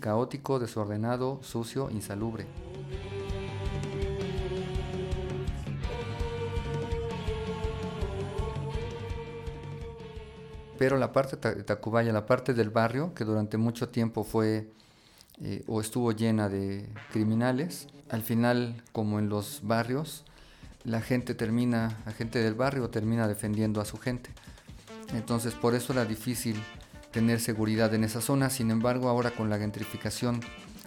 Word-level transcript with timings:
caótico, 0.00 0.58
desordenado, 0.58 1.38
sucio, 1.42 1.90
insalubre. 1.90 2.46
Pero 10.78 10.96
la 10.96 11.12
parte 11.12 11.36
de 11.36 11.62
Tacubaya, 11.62 12.10
la 12.12 12.24
parte 12.24 12.54
del 12.54 12.70
barrio, 12.70 13.12
que 13.14 13.24
durante 13.24 13.58
mucho 13.58 13.90
tiempo 13.90 14.24
fue 14.24 14.70
eh, 15.42 15.62
o 15.66 15.80
estuvo 15.80 16.12
llena 16.12 16.48
de 16.48 16.88
criminales, 17.12 17.86
al 18.08 18.22
final, 18.22 18.82
como 18.92 19.18
en 19.18 19.28
los 19.28 19.60
barrios, 19.62 20.24
la 20.84 21.02
gente 21.02 21.34
termina, 21.34 21.98
la 22.06 22.12
gente 22.12 22.38
del 22.38 22.54
barrio 22.54 22.88
termina 22.88 23.28
defendiendo 23.28 23.80
a 23.80 23.84
su 23.84 23.98
gente. 23.98 24.30
Entonces 25.14 25.54
por 25.54 25.74
eso 25.74 25.92
era 25.92 26.04
difícil 26.04 26.56
tener 27.10 27.40
seguridad 27.40 27.92
en 27.94 28.04
esa 28.04 28.20
zona. 28.20 28.50
Sin 28.50 28.70
embargo, 28.70 29.08
ahora 29.08 29.30
con 29.30 29.50
la 29.50 29.58
gentrificación 29.58 30.40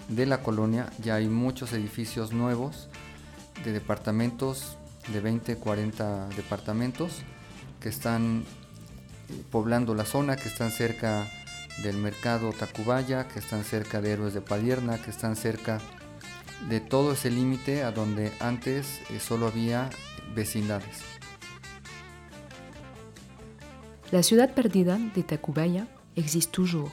de 0.07 0.25
la 0.25 0.41
colonia 0.41 0.89
ya 1.01 1.15
hay 1.15 1.27
muchos 1.27 1.73
edificios 1.73 2.33
nuevos 2.33 2.89
de 3.63 3.71
departamentos, 3.71 4.77
de 5.11 5.19
20, 5.19 5.57
40 5.57 6.29
departamentos 6.29 7.21
que 7.79 7.89
están 7.89 8.43
eh, 9.29 9.43
poblando 9.51 9.95
la 9.95 10.05
zona, 10.05 10.35
que 10.35 10.47
están 10.47 10.71
cerca 10.71 11.27
del 11.81 11.97
mercado 11.97 12.51
Tacubaya, 12.51 13.27
que 13.27 13.39
están 13.39 13.63
cerca 13.63 14.01
de 14.01 14.11
Héroes 14.11 14.33
de 14.33 14.41
Padierna, 14.41 15.01
que 15.01 15.09
están 15.09 15.35
cerca 15.35 15.79
de 16.69 16.79
todo 16.79 17.13
ese 17.13 17.29
límite 17.29 17.83
a 17.83 17.91
donde 17.91 18.31
antes 18.39 19.01
eh, 19.09 19.19
solo 19.19 19.47
había 19.47 19.89
vecindades. 20.33 21.01
La 24.11 24.23
ciudad 24.23 24.53
perdida 24.53 24.97
de 24.97 25.23
Tacubaya 25.23 25.87
existe 26.17 26.51
toujours. 26.51 26.91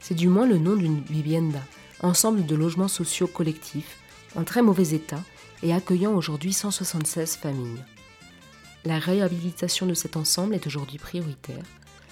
C'est 0.00 0.14
du 0.14 0.28
moins 0.28 0.46
le 0.46 0.58
nom 0.58 0.76
d'une 0.76 1.00
vivienda, 1.02 1.62
ensemble 2.00 2.44
de 2.46 2.54
logements 2.54 2.88
sociaux 2.88 3.26
collectifs 3.26 3.98
en 4.36 4.44
très 4.44 4.62
mauvais 4.62 4.90
état 4.90 5.22
et 5.62 5.72
accueillant 5.72 6.14
aujourd'hui 6.14 6.52
176 6.52 7.36
familles. 7.36 7.84
La 8.84 8.98
réhabilitation 8.98 9.86
de 9.86 9.94
cet 9.94 10.16
ensemble 10.16 10.54
est 10.54 10.66
aujourd'hui 10.66 10.98
prioritaire. 10.98 11.64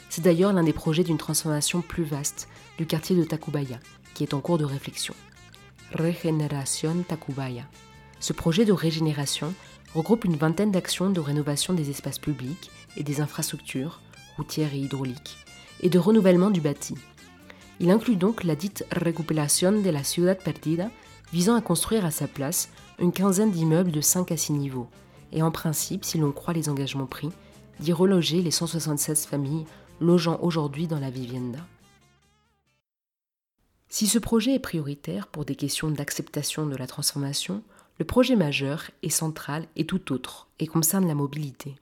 C'est 0.08 0.23
d'ailleurs 0.23 0.53
l'un 0.53 0.64
des 0.64 0.73
projets 0.73 1.05
d'une 1.05 1.19
transformation 1.19 1.83
plus 1.83 2.05
vaste 2.05 2.48
du 2.78 2.86
quartier 2.86 3.14
de 3.14 3.25
Tacubaya, 3.25 3.78
qui 4.14 4.23
est 4.23 4.34
en 4.34 4.41
cours 4.41 4.58
de 4.58 4.64
réflexion. 4.64 5.14
Regeneración 5.95 7.03
Tacubaya. 7.06 7.64
Ce 8.20 8.33
projet 8.33 8.64
de 8.64 8.73
régénération 8.73 9.53
regroupe 9.95 10.25
une 10.25 10.36
vingtaine 10.36 10.70
d'actions 10.70 11.11
de 11.11 11.20
rénovation 11.20 11.75
des 11.75 11.91
espaces 11.91 12.19
publics 12.19 12.70
et 12.97 13.03
des 13.03 13.20
infrastructures, 13.20 14.00
routières 14.36 14.73
et 14.73 14.78
hydrauliques, 14.78 15.36
et 15.81 15.89
de 15.89 15.98
renouvellement 15.98 16.51
du 16.51 16.61
bâti. 16.61 16.95
Il 17.81 17.91
inclut 17.91 18.17
donc 18.17 18.45
la 18.45 18.55
dite 18.55 18.84
Recuperación 18.92 19.83
de 19.83 19.91
la 19.91 20.05
Ciudad 20.05 20.39
Perdida, 20.39 20.91
visant 21.33 21.56
à 21.56 21.61
construire 21.61 22.05
à 22.05 22.11
sa 22.11 22.29
place 22.29 22.69
une 22.98 23.12
quinzaine 23.12 23.51
d'immeubles 23.51 23.91
de 23.91 24.01
5 24.01 24.31
à 24.31 24.37
6 24.37 24.53
niveaux, 24.53 24.89
et 25.33 25.42
en 25.42 25.51
principe, 25.51 26.05
si 26.05 26.19
l'on 26.19 26.33
croit 26.33 26.55
les 26.55 26.69
engagements 26.69 27.06
pris, 27.06 27.31
d'y 27.81 27.92
reloger 27.92 28.42
les 28.42 28.51
176 28.51 29.27
familles 29.27 29.64
logeant 30.01 30.39
aujourd'hui 30.42 30.87
dans 30.87 31.01
la 31.01 31.11
vivienda. 31.11 31.59
Si 33.89 34.07
ce 34.07 34.19
projet 34.19 34.55
est 34.55 34.59
prioritaire 34.59 35.27
pour 35.27 35.45
des 35.45 35.55
questions 35.55 35.91
d'acceptation 35.91 36.67
de 36.67 36.77
la 36.77 36.86
transformation, 36.86 37.62
le 37.98 38.05
projet 38.05 38.36
majeur 38.36 38.91
est 39.03 39.11
central 39.11 39.67
et 39.77 39.86
tout 39.86 40.12
autre 40.12 40.48
et 40.59 40.67
concerne 40.67 41.07
la 41.07 41.14
mobilité. 41.14 41.77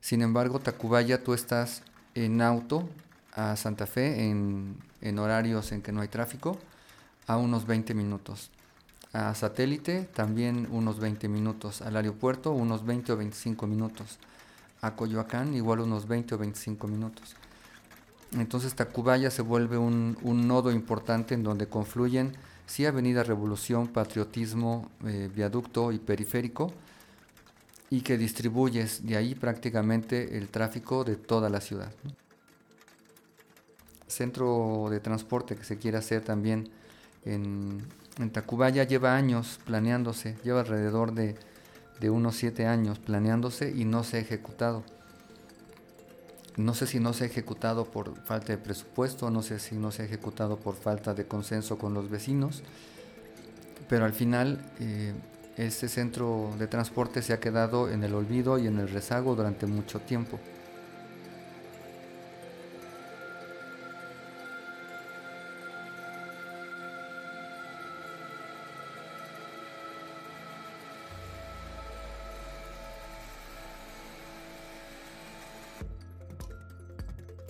Sin 0.00 0.22
embargo, 0.22 0.58
Tacubaya, 0.58 1.18
tú 1.18 1.32
estás 1.32 1.82
en 2.24 2.42
auto 2.42 2.88
a 3.32 3.56
Santa 3.56 3.86
Fe 3.86 4.28
en, 4.30 5.18
horarios 5.18 5.72
en 5.72 5.82
que 5.82 5.92
no 5.92 6.00
hay 6.00 6.08
tráfico 6.08 6.58
a 7.26 7.36
unos 7.36 7.66
20 7.66 7.94
minutos. 7.94 8.50
A 9.12 9.34
satélite 9.34 10.02
también 10.14 10.68
unos 10.70 10.98
20 10.98 11.28
minutos. 11.28 11.82
Al 11.82 11.96
aeropuerto 11.96 12.52
unos 12.52 12.84
20 12.84 13.12
o 13.12 13.16
25 13.16 13.66
minutos. 13.66 14.18
A 14.80 14.94
Coyoacán 14.96 15.54
igual 15.54 15.80
unos 15.80 16.08
20 16.08 16.34
o 16.34 16.38
25 16.38 16.88
minutos. 16.88 17.36
Entonces 18.32 18.74
Tacubaya 18.74 19.30
se 19.30 19.42
vuelve 19.42 19.78
un, 19.78 20.16
nodo 20.22 20.70
importante 20.70 21.34
en 21.34 21.42
donde 21.42 21.68
confluyen 21.68 22.32
sí 22.66 22.84
Avenida 22.84 23.22
Revolución, 23.22 23.88
Patriotismo, 23.88 24.90
eh, 25.06 25.30
Viaducto 25.34 25.90
y 25.92 25.98
Periférico, 25.98 26.72
y 27.90 28.02
que 28.02 28.18
distribuyes 28.18 29.06
de 29.06 29.16
ahí 29.16 29.34
prácticamente 29.34 30.36
el 30.36 30.48
tráfico 30.48 31.04
de 31.04 31.16
toda 31.16 31.48
la 31.48 31.60
ciudad. 31.60 31.92
Centro 34.06 34.88
de 34.90 35.00
transporte 35.00 35.56
que 35.56 35.64
se 35.64 35.78
quiere 35.78 35.98
hacer 35.98 36.22
también 36.22 36.70
en, 37.24 37.86
Tacubaya 38.32 38.82
lleva 38.82 39.14
años 39.14 39.60
planeándose, 39.64 40.36
lleva 40.42 40.60
alrededor 40.60 41.12
de, 41.12 41.36
de 42.00 42.10
unos 42.10 42.34
siete 42.34 42.66
años 42.66 42.98
planeándose 42.98 43.70
y 43.70 43.84
no 43.84 44.02
se 44.02 44.16
ha 44.16 44.20
ejecutado. 44.20 44.82
No 46.56 46.74
sé 46.74 46.88
si 46.88 46.98
no 46.98 47.12
se 47.12 47.22
ha 47.22 47.26
ejecutado 47.28 47.84
por 47.84 48.16
falta 48.24 48.48
de 48.48 48.58
presupuesto, 48.58 49.30
no 49.30 49.42
sé 49.42 49.60
si 49.60 49.76
no 49.76 49.92
se 49.92 50.02
ha 50.02 50.04
ejecutado 50.06 50.56
por 50.56 50.74
falta 50.74 51.14
de 51.14 51.26
consenso 51.26 51.78
con 51.78 51.94
los 51.94 52.10
vecinos, 52.10 52.64
pero 53.88 54.04
al 54.04 54.12
final 54.12 54.60
eh, 54.80 55.14
este 55.58 55.88
centro 55.88 56.50
de 56.56 56.68
transporte 56.68 57.20
se 57.20 57.32
ha 57.32 57.40
quedado 57.40 57.90
en 57.90 58.04
el 58.04 58.14
olvido 58.14 58.58
y 58.58 58.68
en 58.68 58.78
el 58.78 58.88
rezago 58.88 59.34
durante 59.34 59.66
mucho 59.66 59.98
tiempo. 59.98 60.38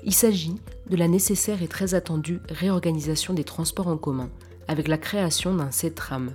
Il 0.03 0.15
s'agit 0.15 0.59
de 0.89 0.97
la 0.97 1.07
nécessaire 1.07 1.63
et 1.63 1.69
très 1.69 1.93
attendue 1.93 2.41
réorganisation 2.49 3.35
des 3.35 3.45
transports 3.45 3.89
en 3.89 3.99
commun 3.99 4.31
avec 4.67 4.89
la 4.89 4.97
création 4.97 5.55
d'un 5.55 5.71
CETRAM, 5.71 6.33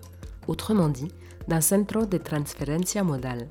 autrement 0.47 0.89
dit 0.89 1.11
d'un 1.47 1.61
Centro 1.61 2.05
de 2.05 2.17
Transferencia 2.17 3.03
Modal. 3.03 3.47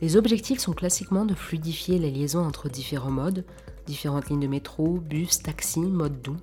Les 0.00 0.16
objectifs 0.16 0.60
sont 0.60 0.72
classiquement 0.72 1.24
de 1.24 1.34
fluidifier 1.34 1.98
les 1.98 2.10
liaisons 2.10 2.44
entre 2.44 2.68
différents 2.68 3.10
modes, 3.10 3.44
différentes 3.86 4.28
lignes 4.30 4.40
de 4.40 4.46
métro, 4.46 4.98
bus, 4.98 5.42
taxi, 5.42 5.80
mode 5.80 6.22
doux, 6.22 6.38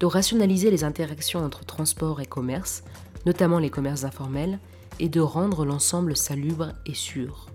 de 0.00 0.06
rationaliser 0.06 0.70
les 0.70 0.84
interactions 0.84 1.44
entre 1.44 1.64
transport 1.64 2.20
et 2.20 2.26
commerce, 2.26 2.82
notamment 3.26 3.58
les 3.58 3.70
commerces 3.70 4.04
informels, 4.04 4.58
et 5.00 5.08
de 5.08 5.20
rendre 5.20 5.64
l'ensemble 5.64 6.16
salubre 6.16 6.72
et 6.86 6.94
sûr. 6.94 7.46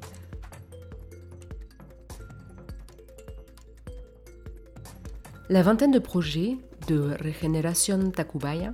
La 5.49 5.61
vingtaine 5.61 5.91
de 5.91 5.99
projets 5.99 6.57
de 6.87 7.15
Regeneración 7.21 8.11
Tacubaya 8.11 8.73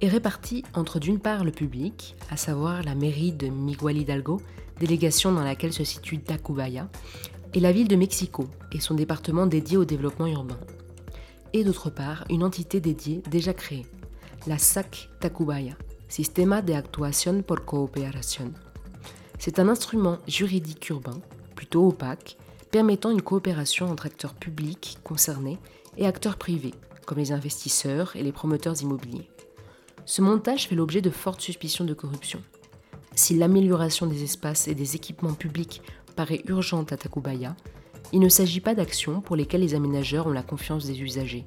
est 0.00 0.08
répartie 0.08 0.64
entre 0.74 0.98
d'une 0.98 1.18
part 1.18 1.44
le 1.44 1.50
public, 1.50 2.16
à 2.30 2.36
savoir 2.36 2.82
la 2.82 2.94
mairie 2.94 3.32
de 3.32 3.48
Miguel 3.48 3.98
Hidalgo, 3.98 4.40
délégation 4.78 5.32
dans 5.32 5.44
laquelle 5.44 5.72
se 5.72 5.84
situe 5.84 6.20
Tacubaya, 6.20 6.88
et 7.52 7.60
la 7.60 7.72
ville 7.72 7.88
de 7.88 7.96
Mexico 7.96 8.46
et 8.72 8.80
son 8.80 8.94
département 8.94 9.46
dédié 9.46 9.76
au 9.76 9.84
développement 9.84 10.26
urbain. 10.26 10.58
Et 11.52 11.64
d'autre 11.64 11.90
part, 11.90 12.24
une 12.30 12.44
entité 12.44 12.80
dédiée 12.80 13.22
déjà 13.30 13.52
créée, 13.52 13.86
la 14.46 14.56
SAC 14.56 15.10
Tacubaya, 15.20 15.76
Sistema 16.08 16.62
de 16.62 16.72
Actuación 16.72 17.42
por 17.42 17.64
Cooperación. 17.64 18.52
C'est 19.38 19.58
un 19.58 19.68
instrument 19.68 20.18
juridique 20.26 20.88
urbain, 20.90 21.20
plutôt 21.54 21.86
opaque, 21.88 22.36
permettant 22.70 23.10
une 23.10 23.22
coopération 23.22 23.86
entre 23.86 24.06
acteurs 24.06 24.34
publics 24.34 24.98
concernés 25.02 25.58
et 25.96 26.06
acteurs 26.06 26.36
privés, 26.36 26.74
comme 27.06 27.18
les 27.18 27.32
investisseurs 27.32 28.14
et 28.16 28.22
les 28.22 28.32
promoteurs 28.32 28.80
immobiliers. 28.80 29.28
Ce 30.04 30.22
montage 30.22 30.68
fait 30.68 30.74
l'objet 30.74 31.02
de 31.02 31.10
fortes 31.10 31.40
suspicions 31.40 31.84
de 31.84 31.94
corruption. 31.94 32.42
Si 33.14 33.36
l'amélioration 33.36 34.06
des 34.06 34.22
espaces 34.22 34.68
et 34.68 34.74
des 34.74 34.96
équipements 34.96 35.34
publics 35.34 35.82
paraît 36.16 36.42
urgente 36.46 36.92
à 36.92 36.96
Tacubaya, 36.96 37.56
il 38.12 38.20
ne 38.20 38.28
s'agit 38.28 38.60
pas 38.60 38.74
d'actions 38.74 39.20
pour 39.20 39.36
lesquelles 39.36 39.60
les 39.60 39.74
aménageurs 39.74 40.26
ont 40.26 40.32
la 40.32 40.42
confiance 40.42 40.86
des 40.86 41.00
usagers, 41.00 41.44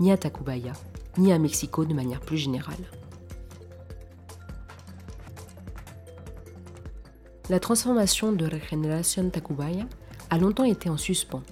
ni 0.00 0.12
à 0.12 0.16
Tacubaya, 0.16 0.72
ni 1.18 1.32
à 1.32 1.38
Mexico 1.38 1.84
de 1.84 1.94
manière 1.94 2.20
plus 2.20 2.38
générale. 2.38 2.90
La 7.50 7.60
transformation 7.60 8.32
de 8.32 8.44
Regeneración 8.44 9.30
Tacubaya 9.30 9.86
a 10.30 10.38
longtemps 10.38 10.64
été 10.64 10.90
en 10.90 10.98
suspens 10.98 11.42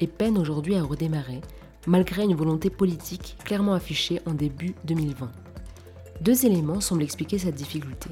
et 0.00 0.06
peine 0.06 0.36
aujourd'hui 0.38 0.76
à 0.76 0.82
redémarrer 0.82 1.40
malgré 1.86 2.24
une 2.24 2.34
volonté 2.34 2.68
politique 2.68 3.36
clairement 3.44 3.74
affichée 3.74 4.20
en 4.26 4.34
début 4.34 4.74
2020. 4.84 5.30
Deux 6.20 6.46
éléments 6.46 6.80
semblent 6.80 7.02
expliquer 7.02 7.38
cette 7.38 7.54
difficulté. 7.54 8.10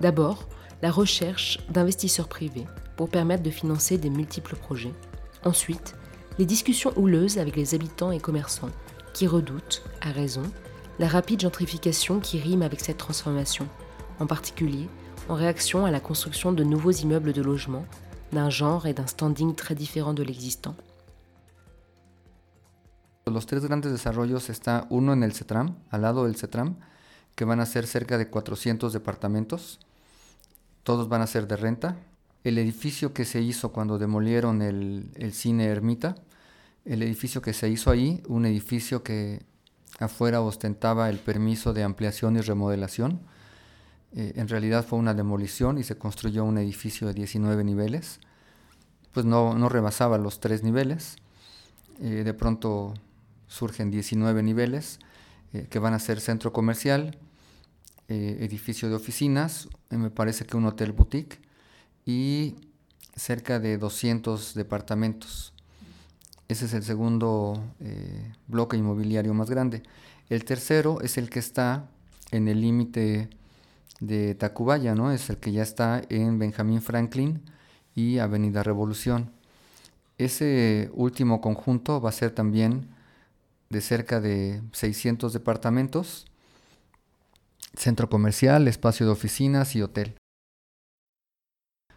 D'abord, 0.00 0.48
la 0.82 0.90
recherche 0.90 1.58
d'investisseurs 1.70 2.28
privés 2.28 2.66
pour 2.96 3.08
permettre 3.08 3.42
de 3.42 3.50
financer 3.50 3.98
des 3.98 4.10
multiples 4.10 4.56
projets. 4.56 4.92
Ensuite, 5.44 5.94
les 6.38 6.46
discussions 6.46 6.92
houleuses 6.96 7.38
avec 7.38 7.56
les 7.56 7.74
habitants 7.74 8.10
et 8.10 8.20
commerçants 8.20 8.70
qui 9.14 9.26
redoutent, 9.26 9.82
à 10.02 10.10
raison, 10.10 10.42
la 10.98 11.08
rapide 11.08 11.40
gentrification 11.40 12.20
qui 12.20 12.38
rime 12.38 12.62
avec 12.62 12.80
cette 12.80 12.98
transformation, 12.98 13.66
en 14.18 14.26
particulier 14.26 14.88
en 15.28 15.34
réaction 15.34 15.84
à 15.84 15.90
la 15.90 16.00
construction 16.00 16.52
de 16.52 16.62
nouveaux 16.62 16.92
immeubles 16.92 17.32
de 17.32 17.42
logement, 17.42 17.84
d'un 18.32 18.50
genre 18.50 18.86
et 18.86 18.94
d'un 18.94 19.06
standing 19.06 19.54
très 19.54 19.74
différents 19.74 20.14
de 20.14 20.22
l'existant. 20.22 20.74
Que 27.36 27.44
van 27.44 27.60
a 27.60 27.66
ser 27.66 27.86
cerca 27.86 28.18
de 28.18 28.28
400 28.28 28.92
departamentos. 28.92 29.78
Todos 30.82 31.08
van 31.08 31.22
a 31.22 31.26
ser 31.28 31.46
de 31.46 31.56
renta. 31.56 31.96
El 32.42 32.58
edificio 32.58 33.12
que 33.12 33.24
se 33.24 33.40
hizo 33.40 33.72
cuando 33.72 33.98
demolieron 33.98 34.62
el, 34.62 35.10
el 35.14 35.32
cine 35.32 35.66
Ermita, 35.66 36.16
el 36.84 37.02
edificio 37.02 37.42
que 37.42 37.52
se 37.52 37.68
hizo 37.68 37.90
ahí, 37.90 38.22
un 38.26 38.46
edificio 38.46 39.02
que 39.02 39.42
afuera 39.98 40.40
ostentaba 40.40 41.08
el 41.08 41.18
permiso 41.18 41.72
de 41.72 41.82
ampliación 41.82 42.36
y 42.36 42.40
remodelación. 42.40 43.20
Eh, 44.14 44.32
en 44.36 44.48
realidad 44.48 44.84
fue 44.84 44.98
una 44.98 45.14
demolición 45.14 45.78
y 45.78 45.84
se 45.84 45.98
construyó 45.98 46.44
un 46.44 46.58
edificio 46.58 47.06
de 47.06 47.14
19 47.14 47.64
niveles. 47.64 48.20
Pues 49.12 49.26
no, 49.26 49.54
no 49.54 49.68
rebasaba 49.68 50.18
los 50.18 50.40
tres 50.40 50.62
niveles. 50.62 51.16
Eh, 52.00 52.22
de 52.24 52.34
pronto 52.34 52.94
surgen 53.48 53.90
19 53.90 54.42
niveles 54.42 54.98
eh, 55.52 55.66
que 55.70 55.78
van 55.78 55.94
a 55.94 55.98
ser 55.98 56.20
centro 56.20 56.52
comercial, 56.52 57.16
edificio 58.08 58.88
de 58.88 58.94
oficinas, 58.94 59.68
me 59.90 60.10
parece 60.10 60.44
que 60.44 60.56
un 60.56 60.66
hotel 60.66 60.92
boutique 60.92 61.38
y 62.04 62.56
cerca 63.14 63.58
de 63.58 63.78
200 63.78 64.54
departamentos. 64.54 65.52
Ese 66.48 66.66
es 66.66 66.74
el 66.74 66.84
segundo 66.84 67.64
bloque 68.46 68.76
inmobiliario 68.76 69.34
más 69.34 69.50
grande. 69.50 69.82
El 70.28 70.44
tercero 70.44 71.00
es 71.00 71.18
el 71.18 71.30
que 71.30 71.38
está 71.40 71.88
en 72.30 72.48
el 72.48 72.60
límite 72.60 73.28
de 74.00 74.34
Tacubaya, 74.34 74.94
¿no? 74.94 75.10
Es 75.10 75.30
el 75.30 75.38
que 75.38 75.52
ya 75.52 75.62
está 75.62 76.02
en 76.08 76.38
Benjamín 76.38 76.82
Franklin 76.82 77.42
y 77.94 78.18
Avenida 78.18 78.62
Revolución. 78.62 79.32
Ese 80.18 80.90
último 80.94 81.40
conjunto 81.40 82.00
va 82.00 82.10
a 82.10 82.12
ser 82.12 82.30
también 82.30 82.88
de 83.70 83.80
cerca 83.80 84.20
de 84.20 84.62
600 84.72 85.32
departamentos, 85.32 86.26
centro 87.76 88.08
comercial, 88.08 88.68
espacio 88.68 89.06
de 89.06 89.12
oficinas 89.12 89.76
y 89.76 89.82
hotel. 89.82 90.16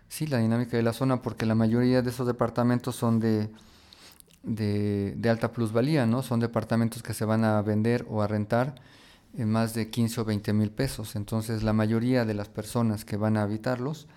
Sí, 0.07 0.27
la 0.27 0.39
dinámica 0.39 0.75
de 0.77 0.83
la 0.83 0.93
zona, 0.93 1.21
porque 1.21 1.45
la 1.45 1.55
mayoría 1.55 2.01
de 2.01 2.09
esos 2.09 2.25
departamentos 2.25 2.95
son 2.95 3.19
de, 3.19 3.49
de, 4.43 5.29
alta 5.29 5.51
plusvalía, 5.51 6.05
¿no? 6.05 6.23
Son 6.23 6.39
departamentos 6.39 7.03
que 7.03 7.13
se 7.13 7.25
van 7.25 7.43
a 7.43 7.61
vender 7.61 8.05
o 8.09 8.21
a 8.21 8.27
rentar 8.27 8.75
en 9.37 9.51
más 9.51 9.73
de 9.73 9.89
15 9.89 10.21
o 10.21 10.25
20 10.25 10.53
mil 10.53 10.71
pesos. 10.71 11.15
Entonces 11.15 11.63
la 11.63 11.73
mayoría 11.73 12.25
de 12.25 12.33
las 12.33 12.49
personas 12.49 13.05
que 13.05 13.17
van 13.17 13.37
a 13.37 13.43
habitarlos 13.43 14.07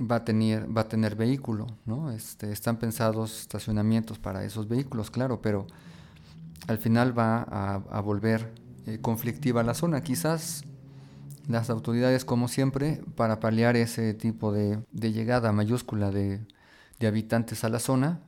va 0.00 0.16
a 0.16 0.24
tener, 0.24 0.66
va 0.76 0.82
a 0.82 0.88
tener 0.88 1.14
vehículo, 1.14 1.66
¿no? 1.84 2.10
Este, 2.10 2.50
están 2.50 2.78
pensados 2.78 3.40
estacionamientos 3.42 4.18
para 4.18 4.44
esos 4.44 4.68
vehículos, 4.68 5.10
claro, 5.10 5.40
pero 5.40 5.66
al 6.66 6.78
final 6.78 7.16
va 7.16 7.42
a, 7.42 8.00
volver 8.00 8.52
eh, 8.86 8.98
conflictiva 9.00 9.62
la 9.62 9.74
zona. 9.74 10.02
Quizás 10.02 10.64
las 11.48 11.70
autoridades, 11.70 12.24
como 12.24 12.48
siempre, 12.48 13.02
para 13.16 13.40
paliar 13.40 13.76
ese 13.76 14.14
tipo 14.14 14.52
de, 14.52 14.80
llegada 14.92 15.52
mayúscula 15.52 16.10
de, 16.10 16.40
habitantes 17.06 17.64
a 17.64 17.68
la 17.68 17.80
zona, 17.80 18.20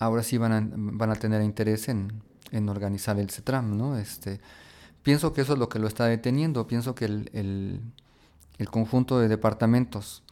ahora 0.00 0.24
sí 0.24 0.36
van 0.36 1.10
a, 1.10 1.14
tener 1.14 1.42
interés 1.42 1.88
en, 1.88 2.22
en 2.50 2.68
organizar 2.68 3.18
el 3.18 3.30
CETRAM, 3.30 3.76
¿no? 3.76 3.96
Este, 3.96 4.40
pienso 5.04 5.32
que 5.32 5.42
eso 5.42 5.52
es 5.52 5.58
lo 5.58 5.68
que 5.68 5.78
lo 5.78 5.86
está 5.86 6.06
deteniendo, 6.06 6.66
pienso 6.66 6.94
que 6.94 7.04
el, 7.04 7.80
conjunto 8.70 9.20
de 9.20 9.28
departamentos 9.28 10.24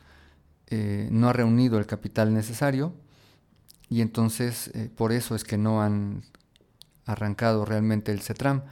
eh, 0.69 1.09
no 1.13 1.29
ha 1.29 1.33
reunido 1.33 1.79
el 1.79 1.87
capital 1.87 2.33
necesario 2.33 2.95
y 3.89 4.01
entonces 4.01 4.69
eh, 4.75 4.91
por 4.97 5.13
eso 5.13 5.37
es 5.37 5.45
que 5.45 5.59
no 5.59 5.83
han 5.83 6.25
arrancado 7.05 7.65
realmente 7.65 8.11
el 8.11 8.21
CETRAM. 8.21 8.63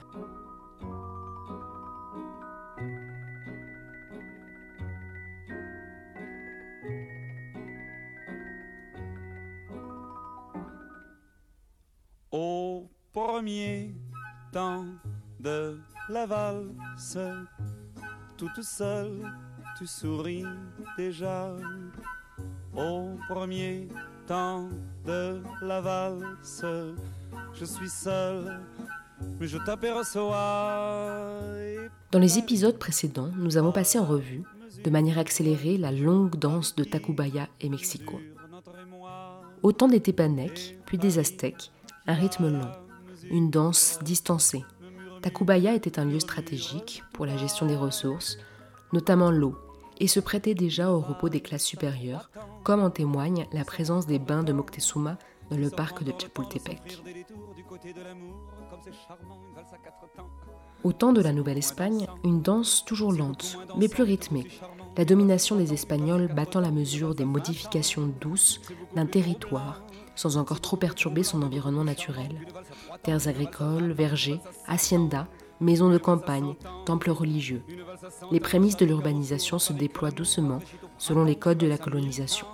Valse, 17.01 17.19
toute 18.37 18.63
seule, 18.63 19.33
tu 19.79 19.87
souris 19.87 20.45
déjà. 20.97 21.55
Au 22.77 23.17
premier 23.29 23.89
temps 24.27 24.69
de 25.07 25.41
la 25.63 25.81
valse, 25.81 26.65
je 27.55 27.65
suis 27.65 27.89
seule, 27.89 28.61
mais 29.39 29.47
je 29.47 29.59
t'aperçois. 29.59 31.41
Dans 32.13 32.19
les 32.19 32.39
épisodes 32.39 32.79
précédents, 32.79 33.31
nous 33.37 33.57
avons 33.57 33.73
passé 33.73 33.99
en 33.99 34.05
revue, 34.05 34.43
de 34.85 34.91
manière 34.91 35.19
accélérée, 35.19 35.79
la 35.79 35.93
longue 35.93 36.37
danse 36.37 36.77
de 36.77 36.85
Tacubaya 36.85 37.49
et 37.61 37.69
Mexico. 37.69 38.21
Autant 39.63 39.89
des 39.89 40.01
Tépanèques, 40.01 40.79
puis 40.87 40.97
des 40.97 41.19
Aztèques, 41.19 41.71
un 42.07 42.15
rythme 42.15 42.51
lent, 42.51 42.73
une 43.31 43.51
danse 43.51 43.99
distancée. 44.03 44.65
Tacubaya 45.23 45.75
était 45.75 45.99
un 45.99 46.05
lieu 46.05 46.21
stratégique 46.21 47.03
pour 47.13 47.27
la 47.27 47.37
gestion 47.37 47.67
des 47.67 47.77
ressources, 47.77 48.39
notamment 48.93 49.31
l'eau, 49.31 49.57
et 49.99 50.09
se 50.09 50.21
prêtait 50.21 50.55
déjà 50.55 50.91
au 50.91 51.01
repos 51.01 51.29
des 51.29 51.41
classes 51.41 51.65
supérieures, 51.65 52.31
comme 52.65 52.83
en 52.83 52.91
témoigne 52.91 53.47
la 53.53 53.65
présence 53.65 54.07
des 54.07 54.19
bains 54.19 54.43
de 54.43 54.53
Moctezuma 54.53 55.19
dans 55.51 55.59
le 55.59 55.69
parc 55.69 56.03
de 56.03 56.13
Chapultepec. 56.19 57.03
Au 60.83 60.93
temps 60.93 61.13
de 61.13 61.21
la 61.21 61.33
Nouvelle-Espagne, 61.33 62.07
une 62.25 62.41
danse 62.41 62.85
toujours 62.87 63.13
lente, 63.13 63.59
mais 63.77 63.89
plus 63.89 64.03
rythmée, 64.03 64.47
la 64.97 65.05
domination 65.05 65.57
des 65.57 65.75
Espagnols 65.75 66.33
battant 66.35 66.61
la 66.61 66.71
mesure 66.71 67.15
des 67.15 67.27
modifications 67.27 68.11
douces 68.21 68.61
d'un 68.95 69.07
territoire 69.07 69.83
sans 70.21 70.37
encore 70.37 70.61
trop 70.61 70.77
perturber 70.77 71.23
son 71.23 71.41
environnement 71.41 71.83
naturel. 71.83 72.29
Terres 73.03 73.27
agricoles, 73.27 73.93
vergers, 73.93 74.39
haciendas, 74.67 75.27
maisons 75.61 75.89
de 75.89 75.97
campagne, 75.97 76.57
temples 76.85 77.11
religieux. 77.11 77.63
Les 78.31 78.39
prémices 78.39 78.77
de 78.77 78.85
l'urbanisation 78.85 79.59
se 79.59 79.73
déploient 79.73 80.11
doucement 80.11 80.59
selon 80.99 81.25
les 81.25 81.37
codes 81.37 81.57
de 81.57 81.67
la 81.67 81.79
colonisation. 81.79 82.47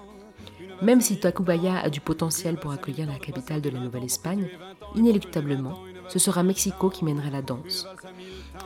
Même 0.81 1.01
si 1.01 1.19
Tacubaya 1.19 1.81
a 1.81 1.91
du 1.91 2.01
potentiel 2.01 2.57
pour 2.57 2.71
accueillir 2.71 3.09
la 3.09 3.19
capitale 3.19 3.63
de 3.63 3.71
la 3.71 3.81
Nouvelle-Espagne, 3.81 4.49
inéluctablement, 4.95 5.77
ce 6.07 6.21
sera 6.21 6.45
Mexico 6.45 6.89
qui 6.89 7.05
mènera 7.05 7.31
la 7.31 7.43
danse. 7.43 7.89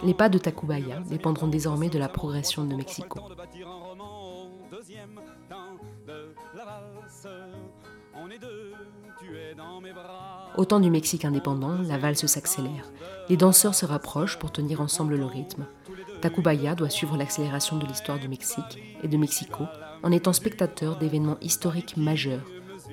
Les 0.04 0.12
pas 0.12 0.28
de 0.28 0.36
Tacubaya 0.36 1.00
dépendront 1.08 1.48
désormais 1.48 1.88
de 1.88 1.98
la 1.98 2.08
progression 2.08 2.64
de 2.64 2.74
Mexico. 2.74 3.20
Au 10.56 10.64
temps 10.64 10.80
du 10.80 10.90
Mexique 10.90 11.24
indépendant, 11.24 11.78
la 11.82 11.98
valse 11.98 12.26
s'accélère. 12.26 12.90
Les 13.28 13.36
danseurs 13.36 13.74
se 13.74 13.86
rapprochent 13.86 14.38
pour 14.38 14.52
tenir 14.52 14.80
ensemble 14.80 15.16
le 15.16 15.24
rythme. 15.24 15.66
Tacubaya 16.20 16.74
doit 16.74 16.90
suivre 16.90 17.16
l'accélération 17.16 17.76
de 17.76 17.86
l'histoire 17.86 18.18
du 18.18 18.28
Mexique 18.28 18.82
et 19.02 19.08
de 19.08 19.16
Mexico 19.16 19.64
en 20.02 20.12
étant 20.12 20.32
spectateur 20.32 20.96
d'événements 20.96 21.38
historiques 21.40 21.96
majeurs, 21.96 22.44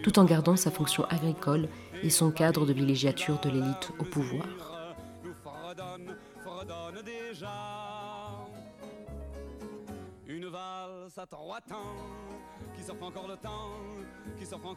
tout 0.03 0.19
en 0.19 0.23
gardant 0.23 0.55
sa 0.55 0.71
fonction 0.71 1.05
agricole 1.05 1.67
et 2.03 2.09
son 2.09 2.31
cadre 2.31 2.65
de 2.65 2.73
villégiature 2.73 3.39
de 3.39 3.49
l'élite 3.49 3.91
au 3.99 4.03
pouvoir. 4.03 4.45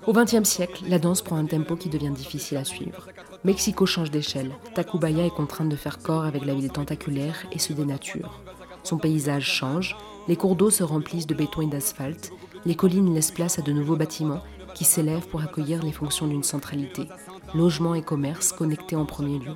Au 0.07 0.13
XXe 0.13 0.49
siècle, 0.49 0.85
la 0.89 0.99
danse 0.99 1.23
prend 1.23 1.37
un 1.37 1.45
tempo 1.45 1.77
qui 1.77 1.89
devient 1.89 2.11
difficile 2.11 2.57
à 2.57 2.65
suivre. 2.65 3.07
Mexico 3.45 3.87
change 3.87 4.11
d'échelle. 4.11 4.53
Tacubaya 4.75 5.27
est 5.27 5.31
contrainte 5.31 5.69
de 5.69 5.77
faire 5.77 5.99
corps 5.99 6.25
avec 6.25 6.45
la 6.45 6.55
ville 6.55 6.71
tentaculaire 6.71 7.47
et 7.53 7.59
se 7.59 7.73
dénature. 7.73 8.41
Son 8.83 8.99
paysage 8.99 9.47
change, 9.47 9.97
les 10.29 10.37
cours 10.37 10.57
d'eau 10.57 10.71
se 10.71 10.83
remplissent 10.83 11.27
de 11.27 11.35
béton 11.35 11.63
et 11.63 11.67
d'asphalte, 11.67 12.33
les 12.65 12.75
collines 12.75 13.15
laissent 13.15 13.31
place 13.31 13.59
à 13.59 13.63
de 13.63 13.73
nouveaux 13.73 13.97
bâtiments 13.97 14.43
qui 14.75 14.85
s'élèvent 14.85 15.29
pour 15.29 15.43
accueillir 15.43 15.83
les 15.83 15.93
fonctions 15.93 16.27
d'une 16.27 16.43
centralité, 16.43 17.09
logement 17.55 17.95
et 17.95 18.03
commerce 18.03 18.53
connectés 18.53 18.97
en 18.97 19.05
premier 19.05 19.39
lieu. 19.39 19.55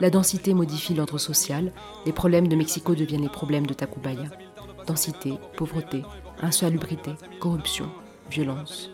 La 0.00 0.10
densité 0.10 0.54
modifie 0.54 0.94
l'ordre 0.94 1.18
social, 1.18 1.72
les 2.04 2.12
problèmes 2.12 2.48
de 2.48 2.56
Mexico 2.56 2.94
deviennent 2.94 3.22
les 3.22 3.28
problèmes 3.28 3.66
de 3.66 3.74
Tacubaya 3.74 4.24
densité, 4.86 5.34
pauvreté, 5.56 6.02
insalubrité, 6.40 7.14
corruption, 7.40 7.88
violence. 8.30 8.90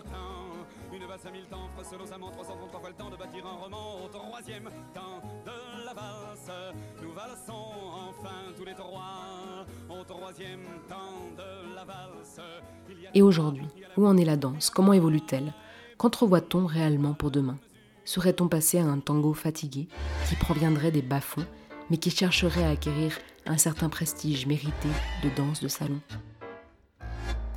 Et 13.15 13.23
aujourd'hui, 13.23 13.67
où 13.97 14.07
en 14.07 14.17
est 14.17 14.25
la 14.25 14.37
danse? 14.37 14.71
Comment 14.71 14.93
évolue-t-elle? 14.93 15.53
Qu'entrevoit-on 15.99 16.67
réellement 16.67 17.15
pour 17.15 17.31
demain? 17.31 17.59
Serait-on 18.05 18.49
passé 18.49 18.79
à 18.79 18.85
un 18.85 18.99
tango 18.99 19.35
fatigué 19.35 19.89
qui 20.29 20.37
proviendrait 20.37 20.91
des 20.91 21.03
bas-fonds, 21.03 21.45
mais 21.91 21.99
qui 21.99 22.11
chercherait 22.11 22.65
à 22.65 22.71
acquérir 22.71 23.19
un 23.47 23.59
certain 23.59 23.91
prestige 23.91 24.47
mérité 24.47 24.89
de 25.23 25.31
danse 25.31 25.63
de 25.63 25.69
salon 25.69 26.03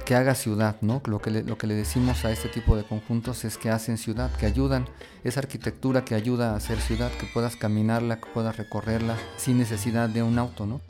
que 0.03 0.15
haga 0.15 0.35
ciudad, 0.35 0.75
¿no? 0.81 1.01
Lo 1.05 1.19
que, 1.19 1.31
le, 1.31 1.43
lo 1.43 1.57
que 1.57 1.67
le 1.67 1.75
decimos 1.75 2.25
a 2.25 2.31
este 2.31 2.49
tipo 2.49 2.75
de 2.75 2.83
conjuntos 2.83 3.45
es 3.45 3.57
que 3.57 3.69
hacen 3.69 3.97
ciudad, 3.97 4.31
que 4.35 4.45
ayudan, 4.45 4.87
esa 5.23 5.39
arquitectura 5.39 6.03
que 6.03 6.15
ayuda 6.15 6.53
a 6.53 6.55
hacer 6.57 6.79
ciudad, 6.81 7.11
que 7.11 7.25
puedas 7.25 7.55
caminarla, 7.55 8.19
que 8.19 8.29
puedas 8.33 8.57
recorrerla 8.57 9.17
sin 9.37 9.57
necesidad 9.57 10.09
de 10.09 10.23
un 10.23 10.37
auto, 10.39 10.65
¿no? 10.65 10.81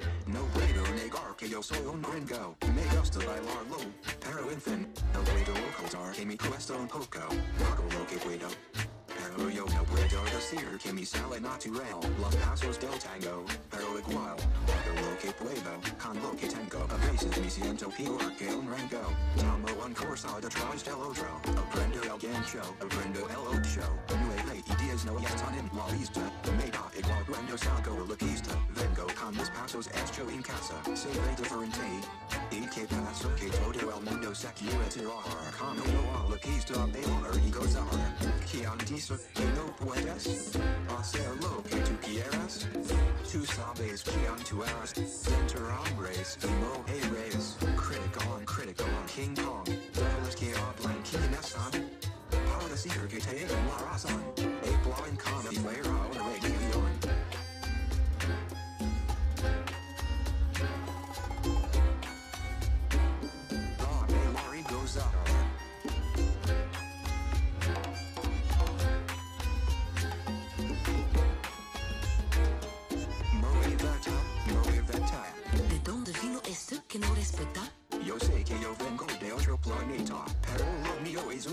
Toyota 9.43 9.83
Regarda 9.91 10.39
Seer 10.39 10.77
Kimi 10.79 11.03
Salinatu 11.03 11.73
Rail 11.75 11.99
Los 12.21 12.35
Pasos 12.37 12.79
del 12.79 12.97
Tango 12.97 13.43
Pero 13.69 13.99
Igual 13.99 14.37
cuando 14.39 15.01
lo 15.01 15.17
que 15.19 15.31
puedo, 15.33 15.71
Con 16.01 16.15
Loque 16.23 16.47
Tango. 16.47 16.87
A 16.89 17.11
Veces 17.11 17.37
Me 17.41 17.49
Siento 17.49 17.89
Peor 17.89 18.35
Que 18.37 18.47
Un 18.55 18.71
Rango. 18.71 19.03
Tomo 19.35 19.85
Un 19.85 19.93
Corsa 19.93 20.39
de 20.39 20.47
Traj 20.47 20.81
del 20.85 20.93
Otro. 20.93 21.41
Aprendo 21.59 22.03
El 22.03 22.19
Gancho 22.19 22.61
Aprendo 22.79 23.19
El 23.19 23.59
Ocho 23.59 23.81
Nueve 24.15 24.63
Ideas 24.65 25.03
No 25.03 25.19
Están 25.19 25.55
En 25.55 25.69
La 25.75 25.87
Lista 25.91 26.21
da 26.21 26.97
Igual 26.97 27.25
Cuando 27.27 27.57
Saco 27.57 28.05
La 28.07 28.15
Pista 28.15 28.51
Vengo. 28.75 29.07
Con 29.19 29.35
Los 29.35 29.49
Pasos 29.49 29.87
Hecho 29.87 30.29
En 30.29 30.41
Casa. 30.41 30.75
Se 30.95 31.09
Ve 31.09 31.35
Diferente 31.35 31.79
y 32.53 32.67
que 32.67 32.85
paso 32.85 33.33
que 33.35 33.47
todo 33.49 33.97
el 33.97 34.03
mundo 34.05 34.35
se 34.35 34.47
quiere 34.53 34.85
tirar, 34.93 35.13
con 35.57 35.79
uno 35.79 36.25
a 36.25 36.29
la 36.29 36.37
pista, 36.37 36.77
bailar 36.85 37.35
y 37.45 37.51
gozar, 37.51 37.83
que 38.49 38.65
antes 38.65 39.11
que 39.33 39.45
no 39.57 39.75
puedes 39.77 40.55
hacer 40.99 41.35
lo 41.41 41.63
que 41.63 41.77
tú 41.77 41.97
quieras. 42.05 42.67
Tú 43.31 43.43
sabes 43.45 44.03
quién 44.03 44.35
tú 44.47 44.63
eres. 44.63 45.23
Dentro 45.23 45.65
hombres 45.81 46.37
y 46.43 46.47
mujeres. 46.47 47.57
Critical, 47.59 48.45
critical, 48.45 49.05
King 49.07 49.35
Kong. 49.35 49.65
De 49.65 50.35
que 50.35 50.53
hablan 50.53 51.01
quiénes 51.09 51.45
son. 51.47 51.71
Para 52.29 52.67
decir 52.69 53.07
que 53.09 53.19
tienen 53.19 53.47
la 53.67 53.91
razón. 53.91 54.23
A 54.37 55.01
blind 55.01 55.19
comedy 55.19 55.55
fuera 55.57 55.92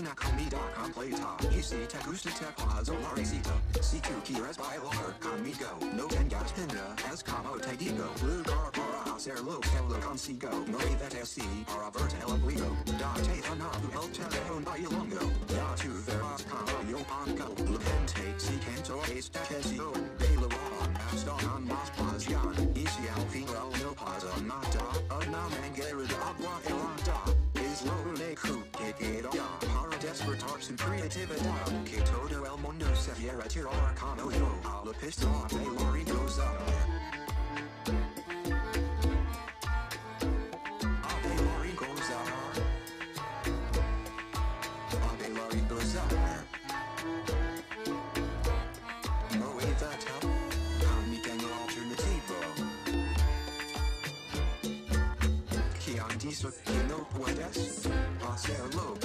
una 0.01 0.15
comida 0.15 0.57
completa. 0.75 1.37
Y 1.51 1.61
si 1.61 1.75
te 1.75 1.97
gusta 2.05 2.29
te 2.31 2.45
paso 2.63 2.93
la 2.99 3.09
receta 3.13 3.53
Si 3.81 3.99
tú 3.99 4.09
quieres 4.25 4.57
bailar 4.57 5.19
conmigo 5.19 5.67
No 5.93 6.05
tengas 6.05 6.51
pena, 6.53 6.95
es 7.13 7.23
como 7.23 7.57
te 7.57 7.75
digo 7.77 8.05
Lugar 8.23 8.71
para 8.71 9.15
hacerlo 9.15 9.59
que 9.59 9.93
lo 9.93 9.99
consigo. 9.99 10.49
Muévete 10.67 11.21
así 11.21 11.65
para 11.67 11.89
verte 11.91 12.17
el 12.17 12.31
abrigo 12.31 12.77
Date 12.99 13.41
ganado 13.41 14.03
el 14.03 14.11
teléfono 14.11 14.65
bailongo 14.65 15.21
Ya 15.47 15.75
tú 15.75 15.89
verás 16.07 16.43
como 16.43 16.89
yo 16.89 16.97
pongo 17.11 17.71
La 17.71 17.79
gente 17.85 18.39
si 18.39 18.57
canto 18.57 19.03
esta 19.05 19.41
canción 19.43 19.93
Bailarán 20.19 20.97
hasta 21.11 21.47
con 21.47 21.67
más 21.67 21.91
creatividad 31.01 31.83
Que 31.83 32.01
todo 32.01 32.45
el 32.45 32.61
mundo 32.61 32.85
se 32.95 33.11
quiera 33.11 33.43
tirar 33.47 33.95
como 33.95 34.31
yo 34.31 34.59
A 34.63 34.83
la 34.85 34.93
pista 34.93 35.27
a 35.27 35.47
bailar 35.47 35.97
y 35.97 36.03
gozar 36.11 36.57
A 40.83 41.13
bailar 41.23 41.65
y 41.65 41.73
gozar 41.77 42.27
A 45.01 45.07
bailar 45.17 45.51
y 51.11 51.21
tengo 51.21 51.47
alternativo 51.63 52.37
Que 55.83 55.99
han 55.99 56.17
dicho 56.19 56.49
que 56.65 56.77
no 56.87 56.97
puedes 57.09 57.87
hacerlo 58.33 59.00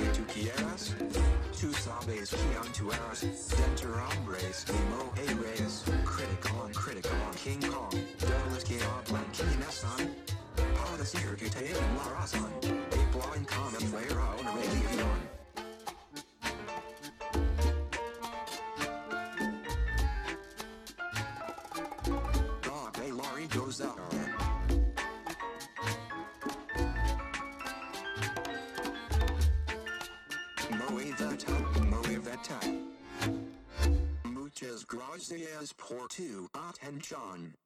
always 2.06 2.30
be 2.30 2.56
on 2.56 2.72
to 2.72 2.92
ours. 2.92 3.20
Denter 3.56 3.92
hombres, 3.98 4.64
emo 4.68 5.12
a 5.16 5.34
rays. 5.34 5.84
Critic 6.04 6.54
on, 6.54 6.72
critic 6.72 7.06
on, 7.12 7.34
King 7.34 7.60
Kong. 7.62 7.92
Double 8.18 8.56
escape 8.56 8.82
on, 8.92 9.04
blanquina 9.04 9.70
son. 9.70 10.14
Policy, 10.74 11.18
your 11.22 11.36
La 11.96 12.04
Raza. 12.04 12.45
Garcia's 35.16 35.72
poor 35.72 36.06
to 36.08 36.46
attention. 36.68 37.56